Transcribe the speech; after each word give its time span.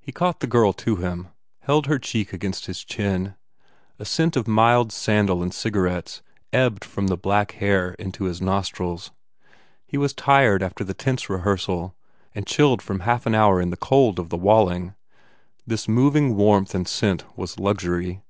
He 0.00 0.10
caught 0.10 0.40
the 0.40 0.46
girl 0.46 0.72
to 0.72 0.96
him, 0.96 1.28
held 1.58 1.84
her 1.84 1.98
cheek 1.98 2.32
against 2.32 2.64
his 2.64 2.82
chin. 2.82 3.34
A 3.98 4.06
scent 4.06 4.36
of 4.36 4.48
mild 4.48 4.90
sandal 4.90 5.42
and 5.42 5.52
cigarettes 5.52 6.22
ebbed 6.50 6.82
from 6.82 7.08
the 7.08 7.16
black 7.18 7.52
hair 7.52 7.92
into 7.98 8.24
his 8.24 8.40
nostrils. 8.40 9.10
He 9.86 9.98
was 9.98 10.14
tired 10.14 10.60
2 10.60 10.64
1 10.64 10.64
8 10.64 10.64
BUBBLE 10.64 10.66
after 10.68 10.84
the 10.84 10.94
tense 10.94 11.28
rehearsal 11.28 11.94
and 12.34 12.46
chilled 12.46 12.80
from 12.80 13.00
half 13.00 13.26
an 13.26 13.34
hour 13.34 13.60
in 13.60 13.68
the 13.68 13.76
cold 13.76 14.18
of 14.18 14.30
the 14.30 14.38
Walling. 14.38 14.94
This 15.66 15.88
moving 15.88 16.36
warmth 16.36 16.74
and 16.74 16.88
scent 16.88 17.26
was 17.36 17.58
luxury. 17.58 18.22